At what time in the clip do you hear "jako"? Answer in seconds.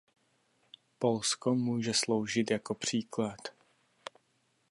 2.51-2.75